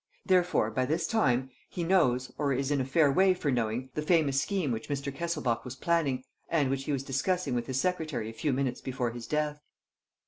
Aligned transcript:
Therefore, 0.25 0.71
by 0.71 0.87
this 0.87 1.05
time, 1.05 1.51
he 1.69 1.83
knows, 1.83 2.31
or 2.39 2.53
is 2.53 2.71
in 2.71 2.81
a 2.81 2.85
fair 2.85 3.11
way 3.11 3.35
for 3.35 3.51
knowing, 3.51 3.91
the 3.93 4.01
famous 4.01 4.41
scheme 4.41 4.71
which 4.71 4.89
Mr. 4.89 5.15
Kesselbach 5.15 5.63
was 5.63 5.75
planning, 5.75 6.23
and 6.49 6.71
which 6.71 6.85
he 6.85 6.91
was 6.91 7.03
discussing 7.03 7.53
with 7.53 7.67
his 7.67 7.79
secretary 7.79 8.27
a 8.27 8.33
few 8.33 8.51
minutes 8.51 8.81
before 8.81 9.11
his 9.11 9.27
death." 9.27 9.61